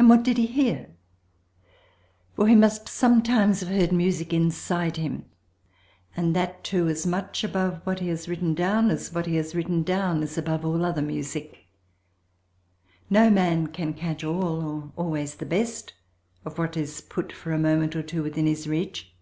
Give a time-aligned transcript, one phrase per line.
[0.00, 0.88] And what did he hear?
[2.34, 8.00] For he must sometimes have heard music inside him—and that, too, as much above what
[8.00, 11.66] he has written down as what he has written down is above all other music.
[13.08, 15.94] No man can catch all, or always the best,
[16.44, 19.14] of what is put for a moment or two within his reach.